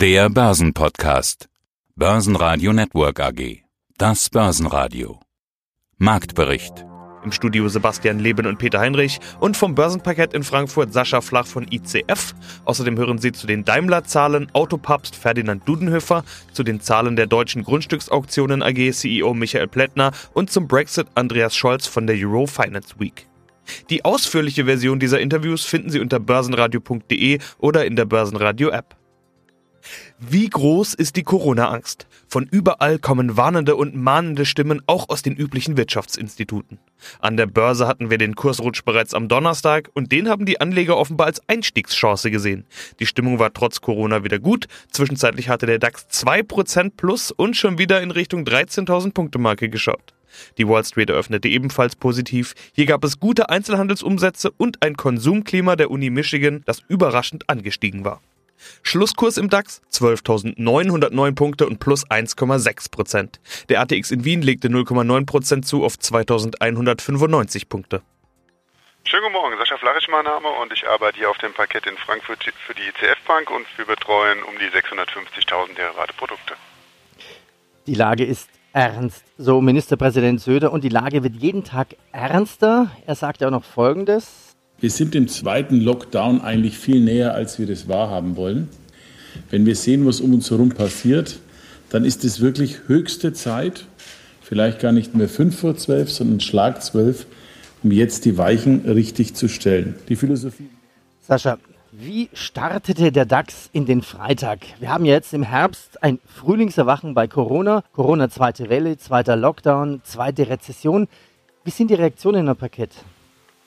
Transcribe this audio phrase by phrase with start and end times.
[0.00, 1.50] Der Börsenpodcast.
[1.94, 3.64] Börsenradio Network AG.
[3.98, 5.20] Das Börsenradio.
[5.98, 6.86] Marktbericht.
[7.22, 11.66] Im Studio Sebastian Leben und Peter Heinrich und vom Börsenparkett in Frankfurt Sascha Flach von
[11.70, 12.34] ICF.
[12.64, 16.24] Außerdem hören Sie zu den Daimler-Zahlen Autopapst Ferdinand Dudenhöfer,
[16.54, 21.86] zu den Zahlen der deutschen Grundstücksauktionen AG CEO Michael Plättner und zum Brexit Andreas Scholz
[21.86, 23.26] von der Euro Finance Week.
[23.90, 28.96] Die ausführliche Version dieser Interviews finden Sie unter börsenradio.de oder in der Börsenradio-App.
[30.18, 32.06] Wie groß ist die Corona-Angst?
[32.28, 36.78] Von überall kommen warnende und mahnende Stimmen auch aus den üblichen Wirtschaftsinstituten.
[37.20, 40.96] An der Börse hatten wir den Kursrutsch bereits am Donnerstag und den haben die Anleger
[40.96, 42.66] offenbar als Einstiegschance gesehen.
[43.00, 44.66] Die Stimmung war trotz Corona wieder gut.
[44.90, 50.14] Zwischenzeitlich hatte der DAX 2% plus und schon wieder in Richtung 13.000 Punkte Marke geschaut.
[50.58, 52.54] Die Wall Street eröffnete ebenfalls positiv.
[52.72, 58.20] Hier gab es gute Einzelhandelsumsätze und ein Konsumklima der Uni Michigan, das überraschend angestiegen war.
[58.82, 63.40] Schlusskurs im DAX 12.909 Punkte und plus 1,6 Prozent.
[63.68, 68.02] Der ATX in Wien legte 0,9 Prozent zu auf 2.195 Punkte.
[69.04, 71.86] Schönen guten Morgen, Sascha Flach ist mein Name und ich arbeite hier auf dem Parkett
[71.86, 76.54] in Frankfurt für die ICF Bank und wir betreuen um die 650.000 Derivate-Produkte.
[77.86, 82.90] Die Lage ist ernst, so Ministerpräsident Söder, und die Lage wird jeden Tag ernster.
[83.06, 84.49] Er sagt ja auch noch Folgendes.
[84.80, 88.68] Wir sind dem zweiten Lockdown eigentlich viel näher, als wir das wahrhaben wollen.
[89.50, 91.38] Wenn wir sehen, was um uns herum passiert,
[91.90, 93.84] dann ist es wirklich höchste Zeit,
[94.40, 97.26] vielleicht gar nicht mehr fünf vor zwölf, sondern Schlag zwölf,
[97.82, 99.96] um jetzt die Weichen richtig zu stellen.
[100.08, 100.70] Die Philosophie.
[101.20, 101.58] Sascha,
[101.92, 104.60] wie startete der DAX in den Freitag?
[104.78, 107.84] Wir haben jetzt im Herbst ein Frühlingserwachen bei Corona.
[107.92, 111.06] Corona zweite Welle, zweiter Lockdown, zweite Rezession.
[111.64, 112.92] Wie sind die Reaktionen am Parkett?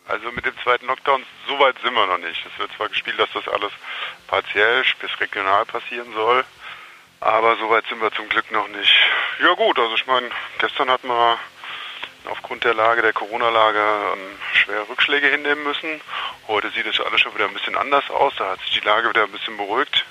[0.07, 2.45] Also mit dem zweiten Lockdown, so weit sind wir noch nicht.
[2.45, 3.71] Es wird zwar gespielt, dass das alles
[4.27, 6.43] partiell bis regional passieren soll,
[7.21, 8.93] aber so weit sind wir zum Glück noch nicht.
[9.39, 11.39] Ja gut, also ich meine, gestern hatten wir
[12.25, 13.79] aufgrund der Lage, der Corona-Lage,
[14.13, 16.01] ähm, schwere Rückschläge hinnehmen müssen.
[16.47, 18.33] Heute sieht es alles schon wieder ein bisschen anders aus.
[18.37, 20.05] Da hat sich die Lage wieder ein bisschen beruhigt.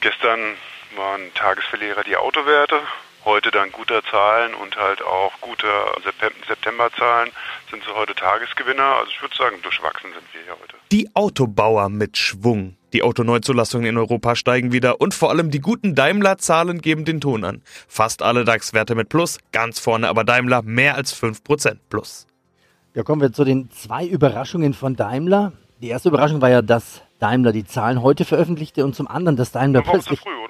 [0.00, 0.56] Gestern
[0.94, 2.80] waren Tagesverlierer die Autowerte
[3.26, 5.94] heute dann guter Zahlen und halt auch guter
[6.48, 7.30] Septemberzahlen
[7.70, 8.96] sind sie heute Tagesgewinner.
[9.00, 10.76] Also ich würde sagen, durchwachsen sind wir hier heute.
[10.92, 12.76] Die Autobauer mit Schwung.
[12.92, 17.44] Die Autoneuzulassungen in Europa steigen wieder und vor allem die guten Daimler-Zahlen geben den Ton
[17.44, 17.60] an.
[17.88, 22.26] Fast alle DAX-Werte mit Plus, ganz vorne aber Daimler mehr als 5% Plus.
[22.94, 25.52] Ja, kommen wir zu den zwei Überraschungen von Daimler.
[25.82, 29.52] Die erste Überraschung war ja, dass Daimler die Zahlen heute veröffentlichte und zum anderen, dass
[29.52, 30.20] Daimler plötzlich...
[30.20, 30.45] Früh,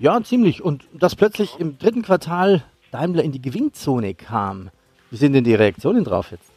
[0.00, 0.62] ja, ziemlich.
[0.62, 4.70] Und dass plötzlich im dritten Quartal Daimler in die Gewinnzone kam.
[5.10, 6.50] Wie sind denn die Reaktionen drauf jetzt?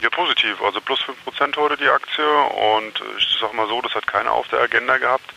[0.00, 0.60] Ja, positiv.
[0.62, 2.24] Also plus 5% heute die Aktie.
[2.24, 5.32] Und ich sag mal so, das hat keiner auf der Agenda gehabt.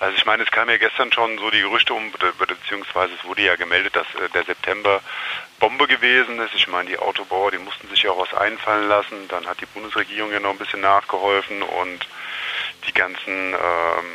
[0.00, 3.42] Also ich meine, es kam ja gestern schon so die Gerüchte um, beziehungsweise es wurde
[3.42, 5.00] ja gemeldet, dass äh, der September
[5.58, 6.54] Bombe gewesen ist.
[6.54, 9.28] Ich meine, die Autobauer, die mussten sich ja auch was einfallen lassen.
[9.28, 12.06] Dann hat die Bundesregierung ja noch ein bisschen nachgeholfen und
[12.88, 14.06] die ganzen ähm,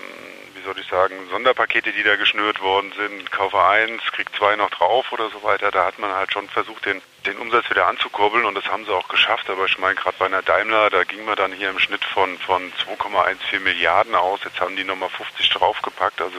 [0.65, 5.11] soll ich sagen, Sonderpakete, die da geschnürt worden sind, kaufe eins, krieg zwei noch drauf
[5.13, 8.55] oder so weiter, da hat man halt schon versucht, den, den Umsatz wieder anzukurbeln und
[8.55, 9.49] das haben sie auch geschafft.
[9.49, 12.37] Aber ich meine, gerade bei einer Daimler, da ging man dann hier im Schnitt von,
[12.39, 14.41] von 2,14 Milliarden aus.
[14.43, 16.19] Jetzt haben die nochmal 50 draufgepackt.
[16.19, 16.37] Also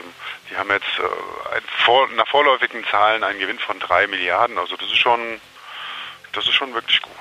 [0.51, 4.57] die haben jetzt äh, vor, nach vorläufigen Zahlen einen Gewinn von 3 Milliarden.
[4.57, 5.39] Also das ist schon,
[6.33, 7.13] das ist schon wirklich gut.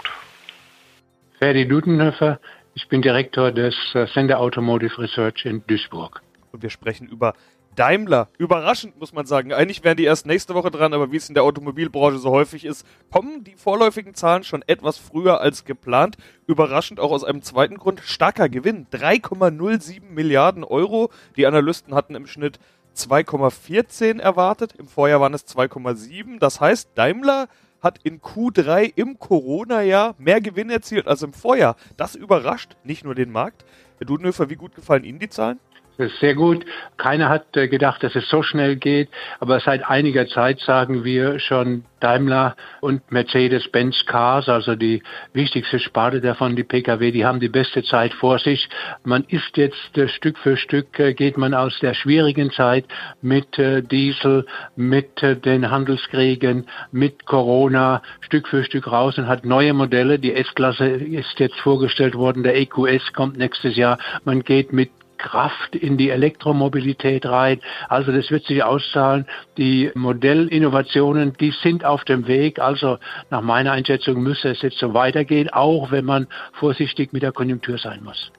[1.38, 2.40] Ferdi Dudenhöfer,
[2.74, 6.20] ich bin Direktor des äh, Sender Automotive Research in Duisburg
[6.52, 7.34] und wir sprechen über
[7.76, 8.28] Daimler.
[8.38, 9.52] Überraschend, muss man sagen.
[9.52, 12.64] Eigentlich wären die erst nächste Woche dran, aber wie es in der Automobilbranche so häufig
[12.64, 16.16] ist, kommen die vorläufigen Zahlen schon etwas früher als geplant.
[16.46, 18.00] Überraschend auch aus einem zweiten Grund.
[18.00, 18.86] Starker Gewinn.
[18.92, 21.10] 3,07 Milliarden Euro.
[21.36, 22.58] Die Analysten hatten im Schnitt
[22.96, 24.74] 2,14 erwartet.
[24.78, 26.38] Im Vorjahr waren es 2,7.
[26.38, 27.48] Das heißt, Daimler
[27.82, 31.76] hat in Q3 im Corona-Jahr mehr Gewinn erzielt als im Vorjahr.
[31.96, 33.64] Das überrascht nicht nur den Markt.
[33.98, 35.60] Herr Dudenhöfer, wie gut gefallen Ihnen die Zahlen?
[35.98, 36.64] Das ist sehr gut.
[36.98, 39.08] Keiner hat äh, gedacht, dass es so schnell geht.
[39.40, 45.02] Aber seit einiger Zeit sagen wir schon Daimler und Mercedes-Benz Cars, also die
[45.32, 48.68] wichtigste Sparte davon, die Pkw, die haben die beste Zeit vor sich.
[49.04, 52.84] Man ist jetzt äh, Stück für Stück, äh, geht man aus der schwierigen Zeit
[53.22, 54.46] mit Diesel,
[54.76, 60.18] mit den Handelskriegen, mit Corona Stück für Stück raus und hat neue Modelle.
[60.18, 63.98] Die S-Klasse ist jetzt vorgestellt worden, der EQS kommt nächstes Jahr.
[64.24, 67.60] Man geht mit Kraft in die Elektromobilität rein.
[67.88, 69.26] Also das wird sich auszahlen.
[69.56, 72.58] Die Modellinnovationen, die sind auf dem Weg.
[72.58, 72.98] Also
[73.30, 77.78] nach meiner Einschätzung müsste es jetzt so weitergehen, auch wenn man vorsichtig mit der Konjunktur
[77.78, 78.30] sein muss.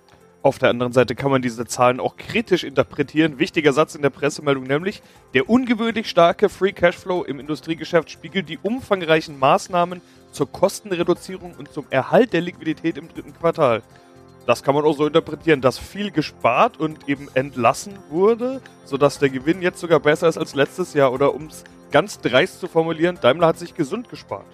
[0.43, 3.37] Auf der anderen Seite kann man diese Zahlen auch kritisch interpretieren.
[3.37, 5.01] Wichtiger Satz in der Pressemeldung nämlich,
[5.33, 9.99] der ungewöhnlich starke Free Cashflow im Industriegeschäft spiegelt die umfangreichen Maßnahmen
[10.31, 13.81] zur Kostenreduzierung und zum Erhalt der Liquidität im dritten Quartal.
[14.47, 19.29] Das kann man auch so interpretieren, dass viel gespart und eben entlassen wurde, sodass der
[19.29, 21.11] Gewinn jetzt sogar besser ist als letztes Jahr.
[21.11, 24.45] Oder um es ganz dreist zu formulieren, Daimler hat sich gesund gespart.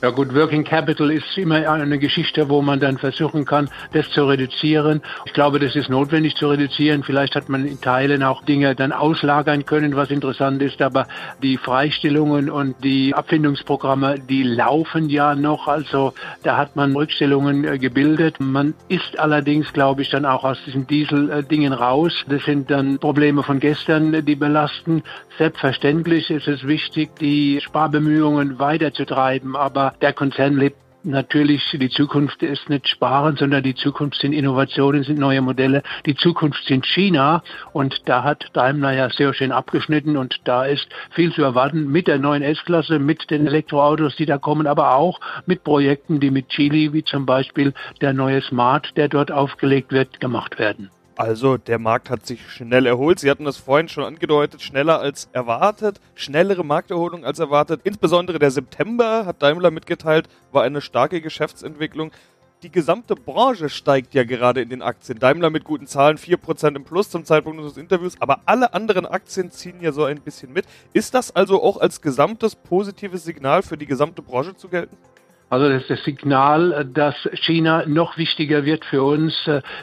[0.00, 4.26] Ja gut, Working Capital ist immer eine Geschichte, wo man dann versuchen kann, das zu
[4.26, 5.02] reduzieren.
[5.26, 7.02] Ich glaube, das ist notwendig zu reduzieren.
[7.02, 10.80] Vielleicht hat man in Teilen auch Dinge dann auslagern können, was interessant ist.
[10.82, 11.08] Aber
[11.42, 15.66] die Freistellungen und die Abfindungsprogramme, die laufen ja noch.
[15.66, 18.36] Also da hat man Rückstellungen äh, gebildet.
[18.38, 22.24] Man ist allerdings, glaube ich, dann auch aus diesen Diesel-Dingen raus.
[22.28, 25.02] Das sind dann Probleme von gestern, die belasten.
[25.38, 29.56] Selbstverständlich ist es wichtig, die Sparbemühungen weiterzutreiben.
[29.56, 35.04] Aber der Konzern lebt natürlich, die Zukunft ist nicht Sparen, sondern die Zukunft sind Innovationen,
[35.04, 35.82] sind neue Modelle.
[36.06, 37.42] Die Zukunft sind China
[37.72, 42.06] und da hat Daimler ja sehr schön abgeschnitten und da ist viel zu erwarten mit
[42.06, 46.48] der neuen S-Klasse, mit den Elektroautos, die da kommen, aber auch mit Projekten, die mit
[46.48, 50.90] Chile, wie zum Beispiel der neue Smart, der dort aufgelegt wird, gemacht werden.
[51.18, 53.18] Also der Markt hat sich schnell erholt.
[53.18, 57.80] Sie hatten das vorhin schon angedeutet, schneller als erwartet, schnellere Markterholung als erwartet.
[57.82, 62.12] Insbesondere der September, hat Daimler mitgeteilt, war eine starke Geschäftsentwicklung.
[62.62, 65.18] Die gesamte Branche steigt ja gerade in den Aktien.
[65.18, 69.50] Daimler mit guten Zahlen, 4% im Plus zum Zeitpunkt unseres Interviews, aber alle anderen Aktien
[69.50, 70.66] ziehen ja so ein bisschen mit.
[70.92, 74.96] Ist das also auch als gesamtes positives Signal für die gesamte Branche zu gelten?
[75.50, 79.34] Also das ist das Signal, dass China noch wichtiger wird für uns.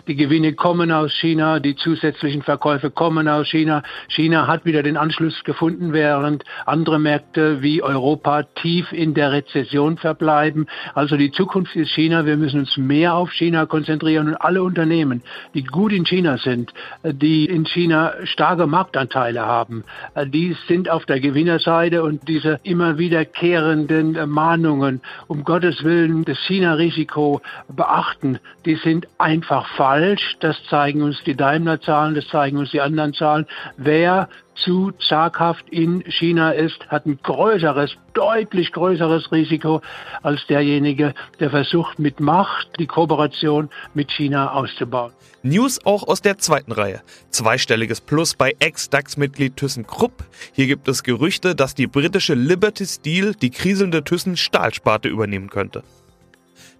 [0.07, 3.81] Die Gewinne kommen aus China, die zusätzlichen Verkäufe kommen aus China.
[4.07, 9.97] China hat wieder den Anschluss gefunden, während andere Märkte wie Europa tief in der Rezession
[9.97, 10.67] verbleiben.
[10.93, 12.27] Also die Zukunft ist China.
[12.27, 15.23] Wir müssen uns mehr auf China konzentrieren und alle Unternehmen,
[15.55, 16.73] die gut in China sind,
[17.03, 19.83] die in China starke Marktanteile haben,
[20.25, 26.37] die sind auf der Gewinnerseite und diese immer wiederkehrenden Mahnungen um Gott Gottes Willen das
[26.39, 30.35] China-Risiko beachten, die sind einfach falsch.
[30.41, 33.45] Das zeigen uns die Daimler-Zahlen, das zeigen uns die anderen Zahlen.
[33.77, 39.81] Wer zu zaghaft in China ist, hat ein größeres, deutlich größeres Risiko
[40.23, 45.11] als derjenige, der versucht, mit Macht die Kooperation mit China auszubauen.
[45.43, 47.01] News auch aus der zweiten Reihe.
[47.29, 50.23] Zweistelliges Plus bei Ex-DAX-Mitglied ThyssenKrupp.
[50.53, 55.83] Hier gibt es Gerüchte, dass die britische Liberty Steel die kriselnde Thyssen Stahlsparte übernehmen könnte.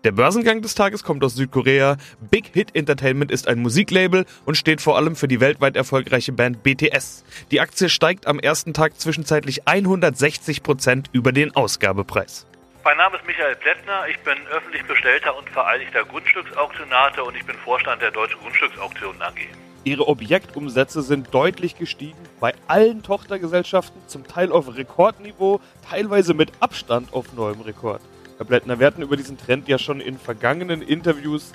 [0.05, 1.97] Der Börsengang des Tages kommt aus Südkorea.
[2.29, 6.61] Big Hit Entertainment ist ein Musiklabel und steht vor allem für die weltweit erfolgreiche Band
[6.61, 7.25] BTS.
[7.49, 12.45] Die Aktie steigt am ersten Tag zwischenzeitlich 160 Prozent über den Ausgabepreis.
[12.83, 17.55] Mein Name ist Michael Plättner, ich bin öffentlich bestellter und vereidigter Grundstücksauktionator und ich bin
[17.55, 19.39] Vorstand der Deutschen Grundstücksauktionen AG.
[19.85, 27.11] Ihre Objektumsätze sind deutlich gestiegen bei allen Tochtergesellschaften, zum Teil auf Rekordniveau, teilweise mit Abstand
[27.11, 28.01] auf neuem Rekord.
[28.37, 31.53] Herr Blättner, wir hatten über diesen Trend ja schon in vergangenen Interviews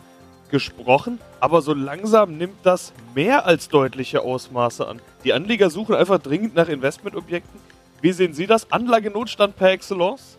[0.51, 5.03] gesprochen, aber so langsam nimmt das mehr als deutliche Ausmaße an.
[5.23, 7.61] Die Anleger suchen einfach dringend nach Investmentobjekten.
[8.01, 8.73] Wie sehen Sie das?
[8.73, 10.39] Anlagenotstand per Excellence?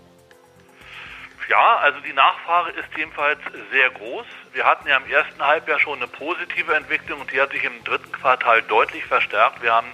[1.47, 3.39] Ja, also die Nachfrage ist jedenfalls
[3.71, 4.25] sehr groß.
[4.53, 7.83] Wir hatten ja im ersten Halbjahr schon eine positive Entwicklung und die hat sich im
[7.83, 9.61] dritten Quartal deutlich verstärkt.
[9.61, 9.87] Wir haben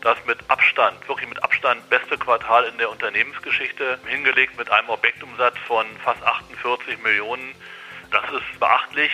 [0.00, 5.56] das mit Abstand, wirklich mit Abstand beste Quartal in der Unternehmensgeschichte hingelegt mit einem Objektumsatz
[5.66, 7.54] von fast 48 Millionen.
[8.10, 9.10] Das ist beachtlich.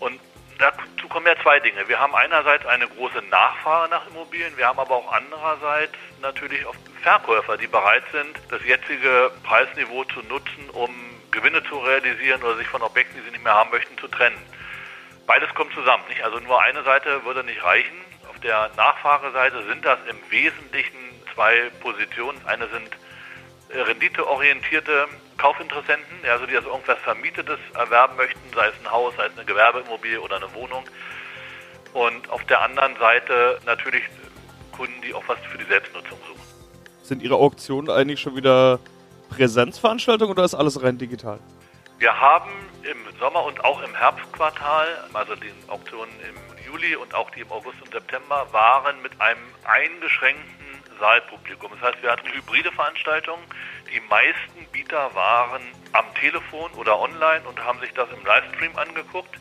[0.00, 0.20] Und
[0.58, 1.86] dazu kommen ja zwei Dinge.
[1.88, 6.74] Wir haben einerseits eine große Nachfrage nach Immobilien, wir haben aber auch andererseits natürlich auch
[7.02, 10.90] Verkäufer, die bereit sind, das jetzige Preisniveau zu nutzen, um
[11.30, 14.38] Gewinne zu realisieren oder sich von Objekten, die sie nicht mehr haben möchten, zu trennen.
[15.26, 16.04] Beides kommt zusammen.
[16.08, 16.22] Nicht?
[16.22, 18.06] Also nur eine Seite würde nicht reichen
[18.42, 20.98] der Nachfrageseite sind das im Wesentlichen
[21.34, 22.38] zwei Positionen.
[22.46, 22.90] Eine sind
[23.68, 29.26] äh, renditeorientierte Kaufinteressenten, also die also irgendwas Vermietetes erwerben möchten, sei es ein Haus, sei
[29.26, 30.84] es eine Gewerbeimmobilie oder eine Wohnung.
[31.92, 34.02] Und auf der anderen Seite natürlich
[34.72, 36.42] Kunden, die auch was für die Selbstnutzung suchen.
[37.02, 38.78] Sind Ihre Auktionen eigentlich schon wieder
[39.30, 41.38] Präsenzveranstaltungen oder ist alles rein digital?
[41.98, 42.50] Wir haben
[42.82, 46.45] im Sommer und auch im Herbstquartal, also den Auktionen im
[46.76, 50.66] Juli und auch die im August und September waren mit einem eingeschränkten
[51.00, 51.70] Saalpublikum.
[51.72, 53.42] Das heißt, wir hatten hybride Veranstaltungen.
[53.92, 59.34] Die meisten Bieter waren am Telefon oder online und haben sich das im Livestream angeguckt.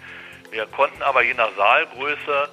[0.51, 2.49] Wir konnten aber je nach Saalgröße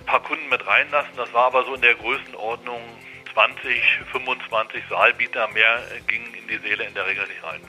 [0.00, 1.12] ein paar Kunden mit reinlassen.
[1.16, 2.80] Das war aber so in der Größenordnung
[3.34, 5.48] 20, 25 Saalbieter.
[5.48, 7.60] Mehr gingen in die Seele in der Regel nicht rein.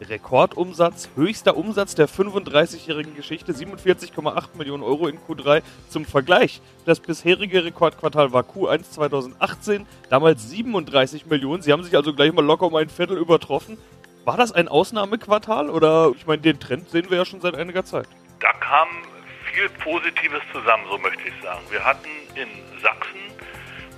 [0.00, 5.62] Rekordumsatz, höchster Umsatz der 35-jährigen Geschichte, 47,8 Millionen Euro in Q3.
[5.88, 11.62] Zum Vergleich, das bisherige Rekordquartal war Q1 2018, damals 37 Millionen.
[11.62, 13.78] Sie haben sich also gleich mal locker um ein Viertel übertroffen.
[14.24, 17.84] War das ein Ausnahmequartal oder, ich meine, den Trend sehen wir ja schon seit einiger
[17.84, 18.08] Zeit?
[18.40, 18.88] Da kam
[19.52, 21.60] viel Positives zusammen, so möchte ich sagen.
[21.70, 22.48] Wir hatten in
[22.80, 23.20] Sachsen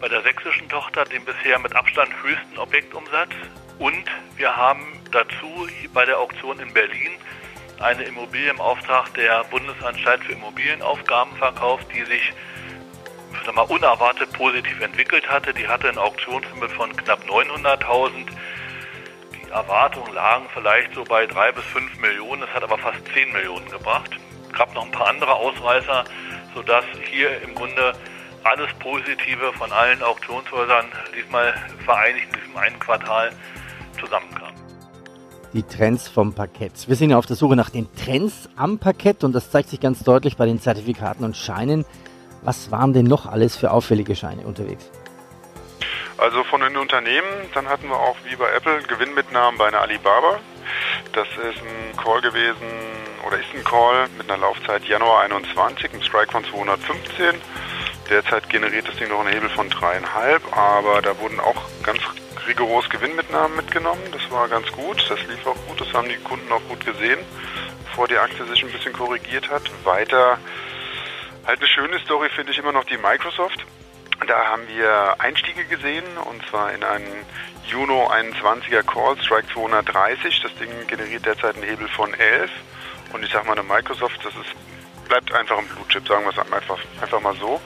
[0.00, 3.30] bei der sächsischen Tochter den bisher mit Abstand höchsten Objektumsatz
[3.78, 4.04] und
[4.36, 7.12] wir haben dazu bei der Auktion in Berlin
[7.80, 12.32] eine Immobilie im Auftrag der Bundesanstalt für Immobilienaufgaben verkauft, die sich
[13.54, 15.52] mal, unerwartet positiv entwickelt hatte.
[15.54, 18.26] Die hatte einen Auktionshimmel von knapp 900.000.
[19.34, 22.42] Die Erwartungen lagen vielleicht so bei drei bis fünf Millionen.
[22.42, 24.10] Es hat aber fast 10 Millionen gebracht.
[24.46, 26.04] Es gab noch ein paar andere Ausreißer,
[26.54, 27.94] sodass hier im Grunde
[28.44, 31.52] alles Positive von allen Auktionshäusern diesmal
[31.84, 33.32] vereinigt in diesem einen Quartal
[34.00, 34.45] zusammenkam.
[35.56, 36.86] Die Trends vom Parkett.
[36.86, 39.80] Wir sind ja auf der Suche nach den Trends am Parkett und das zeigt sich
[39.80, 41.86] ganz deutlich bei den Zertifikaten und Scheinen.
[42.42, 44.90] Was waren denn noch alles für auffällige Scheine unterwegs?
[46.18, 50.40] Also von den Unternehmen, dann hatten wir auch wie bei Apple Gewinnmitnahmen bei einer Alibaba.
[51.14, 52.68] Das ist ein Call gewesen
[53.26, 57.34] oder ist ein Call mit einer Laufzeit Januar 21, ein Strike von 215.
[58.10, 62.02] Derzeit generiert das Ding noch einen Hebel von dreieinhalb, aber da wurden auch ganz
[62.46, 64.02] rigoros Gewinnmitnahmen mitgenommen.
[64.12, 67.18] Das war ganz gut, das lief auch gut, das haben die Kunden auch gut gesehen,
[67.84, 69.62] bevor die Aktie sich ein bisschen korrigiert hat.
[69.84, 70.38] Weiter,
[71.46, 73.64] halt eine schöne Story finde ich immer noch die Microsoft.
[74.26, 77.24] Da haben wir Einstiege gesehen und zwar in einen
[77.66, 80.40] Juno 21er Call, Strike 230.
[80.42, 82.50] Das Ding generiert derzeit einen Hebel von 11.
[83.12, 86.30] Und ich sag mal, eine Microsoft, das ist, bleibt einfach ein Blue Chip, sagen wir
[86.30, 87.60] es einfach, einfach mal so.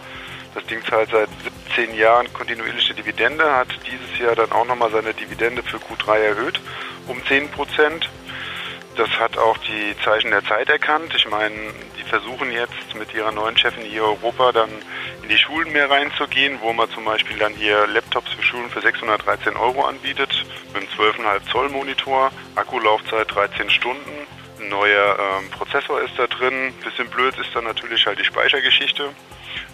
[0.54, 1.28] Das Ding zahlt seit
[1.80, 6.60] 17 Jahren kontinuierliche Dividende, hat dieses Jahr dann auch nochmal seine Dividende für Q3 erhöht
[7.06, 8.10] um 10 Prozent.
[8.96, 11.14] Das hat auch die Zeichen der Zeit erkannt.
[11.16, 11.54] Ich meine,
[11.98, 14.68] die versuchen jetzt mit ihrer neuen Chefin hier Europa dann
[15.22, 18.82] in die Schulen mehr reinzugehen, wo man zum Beispiel dann hier Laptops für Schulen für
[18.82, 20.44] 613 Euro anbietet,
[20.74, 24.26] mit einem 12,5 Zoll Monitor, Akkulaufzeit 13 Stunden.
[24.60, 26.74] Ein neuer ähm, Prozessor ist da drin.
[26.84, 29.10] Bisschen blöd ist dann natürlich halt die Speichergeschichte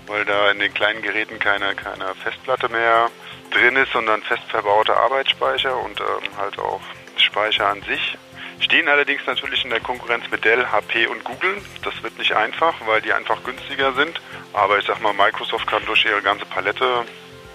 [0.06, 3.10] weil da in den kleinen Geräten keine, keine Festplatte mehr
[3.50, 6.80] drin ist, sondern fest verbauter Arbeitsspeicher und ähm, halt auch
[7.16, 8.16] Speicher an sich.
[8.60, 11.60] Stehen allerdings natürlich in der Konkurrenz mit Dell, HP und Google.
[11.84, 14.20] Das wird nicht einfach, weil die einfach günstiger sind.
[14.54, 17.04] Aber ich sag mal, Microsoft kann durch ihre ganze Palette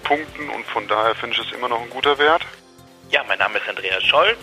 [0.04, 2.46] punkten und von daher finde ich es immer noch ein guter Wert.
[3.10, 4.38] Ja, mein Name ist Andreas Scholz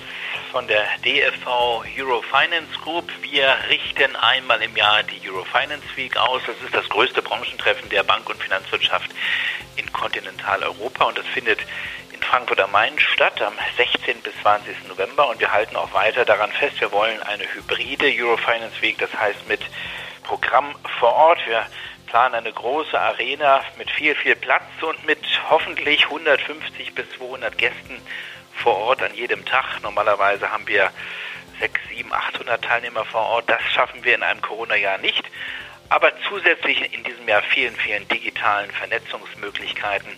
[0.51, 3.12] von der DFV Eurofinance Group.
[3.22, 6.41] Wir richten einmal im Jahr die Eurofinance Week aus.
[6.48, 9.12] Das ist das größte Branchentreffen der Bank- und Finanzwirtschaft
[9.75, 11.60] in Kontinentaleuropa und das findet
[12.12, 14.22] in Frankfurt am Main statt am 16.
[14.22, 14.88] bis 20.
[14.88, 19.13] November und wir halten auch weiter daran fest, wir wollen eine hybride Eurofinance Week, das
[19.13, 19.62] heißt mit
[20.24, 21.39] Programm vor Ort.
[21.48, 21.65] Wir
[22.08, 28.01] planen eine große Arena mit viel, viel Platz und mit hoffentlich 150 bis 200 Gästen
[28.60, 29.82] vor Ort an jedem Tag.
[29.82, 30.92] Normalerweise haben wir
[31.60, 33.50] 6, 7, 800 Teilnehmer vor Ort.
[33.50, 35.24] Das schaffen wir in einem Corona-Jahr nicht.
[35.89, 40.12] Aber zusätzlich in diesem Jahr vielen, vielen digitalen Vernetzungsmöglichkeiten.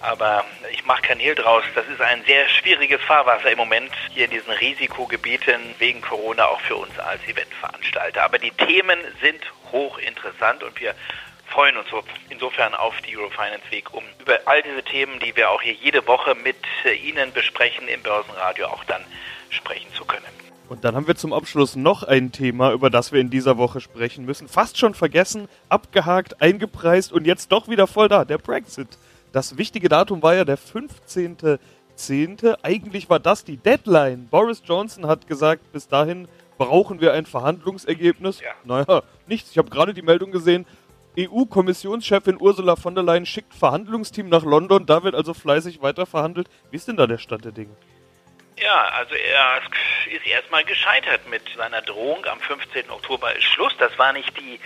[0.00, 1.64] Aber ich mache kein Hehl draus.
[1.74, 6.60] Das ist ein sehr schwieriges Fahrwasser im Moment hier in diesen Risikogebieten wegen Corona auch
[6.60, 8.22] für uns als Eventveranstalter.
[8.22, 9.40] Aber die Themen sind
[9.72, 10.94] hochinteressant und wir
[11.50, 11.88] freuen uns
[12.30, 16.06] insofern auf die Eurofinance Week, um über all diese Themen, die wir auch hier jede
[16.06, 19.02] Woche mit äh, Ihnen besprechen, im Börsenradio auch dann
[19.50, 20.26] sprechen zu können.
[20.68, 23.80] Und dann haben wir zum Abschluss noch ein Thema, über das wir in dieser Woche
[23.80, 24.48] sprechen müssen.
[24.48, 28.88] Fast schon vergessen, abgehakt, eingepreist und jetzt doch wieder voll da, der Brexit.
[29.32, 32.58] Das wichtige Datum war ja der 15.10.
[32.62, 34.28] Eigentlich war das die Deadline.
[34.30, 36.28] Boris Johnson hat gesagt, bis dahin
[36.58, 38.40] brauchen wir ein Verhandlungsergebnis.
[38.40, 38.50] Ja.
[38.64, 39.52] Naja, nichts.
[39.52, 40.66] Ich habe gerade die Meldung gesehen,
[41.18, 44.86] EU-Kommissionschefin Ursula von der Leyen schickt Verhandlungsteam nach London.
[44.86, 46.48] Da wird also fleißig weiter verhandelt.
[46.70, 47.74] Wie ist denn da der Stand der Dinge?
[48.60, 49.60] Ja, also er
[50.14, 52.24] ist erstmal gescheitert mit seiner Drohung.
[52.26, 52.90] Am 15.
[52.90, 53.72] Oktober ist Schluss.
[53.78, 54.60] Das war nicht die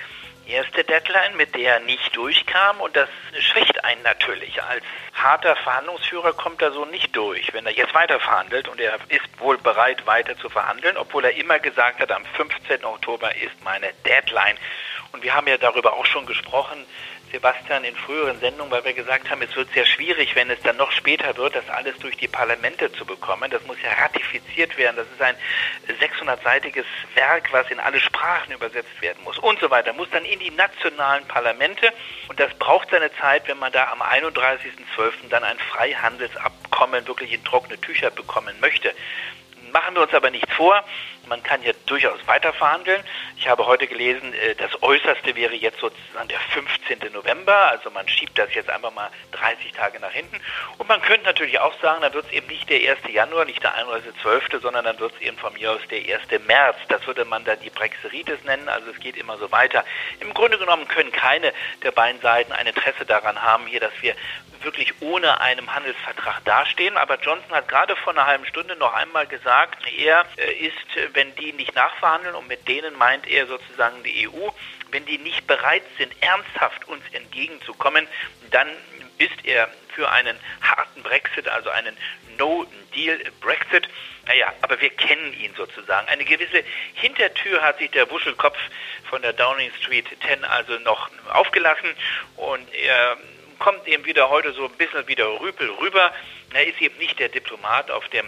[0.46, 4.62] erste Deadline, mit der er nicht durchkam und das schwächt einen natürlich.
[4.62, 4.84] Als
[5.14, 7.52] harter Verhandlungsführer kommt er so nicht durch.
[7.52, 11.36] Wenn er jetzt weiter verhandelt und er ist wohl bereit weiter zu verhandeln, obwohl er
[11.36, 12.84] immer gesagt hat, am 15.
[12.84, 14.56] Oktober ist meine Deadline.
[15.12, 16.86] Und wir haben ja darüber auch schon gesprochen,
[17.32, 20.76] Sebastian, in früheren Sendungen, weil wir gesagt haben, es wird sehr schwierig, wenn es dann
[20.76, 23.50] noch später wird, das alles durch die Parlamente zu bekommen.
[23.50, 24.96] Das muss ja ratifiziert werden.
[24.96, 25.34] Das ist ein
[25.98, 26.84] 600-seitiges
[27.14, 29.92] Werk, was in alle Sprachen übersetzt werden muss und so weiter.
[29.94, 31.90] Muss dann in die nationalen Parlamente
[32.28, 35.28] und das braucht seine Zeit, wenn man da am 31.12.
[35.30, 38.94] dann ein Freihandelsabkommen wirklich in trockene Tücher bekommen möchte
[39.72, 40.84] Machen wir uns aber nichts vor,
[41.28, 43.02] man kann ja durchaus weiter verhandeln.
[43.38, 47.10] Ich habe heute gelesen, äh, das Äußerste wäre jetzt sozusagen der 15.
[47.12, 50.38] November, also man schiebt das jetzt einfach mal 30 Tage nach hinten.
[50.76, 52.98] Und man könnte natürlich auch sagen, dann wird es eben nicht der 1.
[53.12, 56.46] Januar, nicht der 31.12., sondern dann wird es eben von mir aus der 1.
[56.46, 56.76] März.
[56.88, 59.84] Das würde man dann die Brexeritis nennen, also es geht immer so weiter.
[60.20, 61.52] Im Grunde genommen können keine
[61.82, 64.14] der beiden Seiten ein Interesse daran haben, hier, dass wir
[64.64, 66.96] wirklich ohne einem Handelsvertrag dastehen.
[66.96, 71.34] Aber Johnson hat gerade vor einer halben Stunde noch einmal gesagt, er äh, ist, wenn
[71.36, 74.48] die nicht nachverhandeln, und mit denen meint er sozusagen die EU,
[74.90, 78.06] wenn die nicht bereit sind, ernsthaft uns entgegenzukommen,
[78.50, 78.68] dann
[79.18, 81.96] ist er für einen harten Brexit, also einen
[82.38, 83.88] No-Deal-Brexit.
[84.26, 86.08] Naja, aber wir kennen ihn sozusagen.
[86.08, 86.64] Eine gewisse
[86.94, 88.58] Hintertür hat sich der Wuschelkopf
[89.10, 91.94] von der Downing Street 10 also noch aufgelassen
[92.36, 93.16] und er
[93.62, 96.12] kommt eben wieder heute so ein bisschen wieder Rüpel rüber.
[96.52, 98.26] Er ist eben nicht der Diplomat auf dem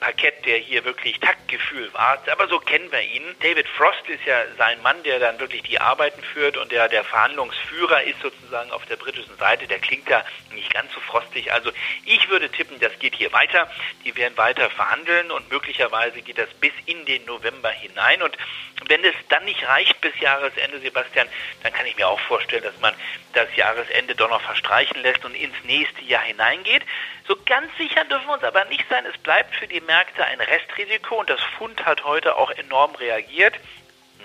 [0.00, 2.28] Parkett, der hier wirklich Taktgefühl wahrt.
[2.28, 3.24] Aber so kennen wir ihn.
[3.40, 7.04] David Frost ist ja sein Mann, der dann wirklich die Arbeiten führt und der der
[7.04, 9.66] Verhandlungsführer ist sozusagen auf der britischen Seite.
[9.66, 11.52] Der klingt da nicht ganz so frostig.
[11.52, 11.70] Also
[12.04, 13.70] ich würde tippen, das geht hier weiter.
[14.04, 18.22] Die werden weiter verhandeln und möglicherweise geht das bis in den November hinein.
[18.22, 18.36] Und
[18.86, 21.28] wenn es dann nicht reicht bis Jahresende, Sebastian,
[21.62, 22.94] dann kann ich mir auch vorstellen, dass man
[23.32, 26.82] das Jahresende doch noch verstreichen lässt und ins nächste Jahr hineingeht.
[27.28, 29.04] So ganz sicher dürfen wir uns aber nicht sein.
[29.04, 33.54] Es bleibt für die Märkte ein Restrisiko und das Pfund hat heute auch enorm reagiert.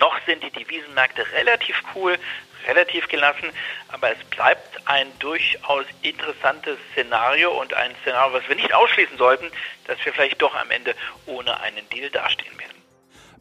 [0.00, 2.18] Noch sind die Devisenmärkte relativ cool,
[2.66, 3.50] relativ gelassen,
[3.88, 9.50] aber es bleibt ein durchaus interessantes Szenario und ein Szenario, was wir nicht ausschließen sollten,
[9.86, 10.94] dass wir vielleicht doch am Ende
[11.26, 12.82] ohne einen Deal dastehen werden.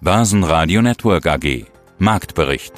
[0.02, 1.66] Börsenradio Network AG
[2.00, 2.74] Marktbericht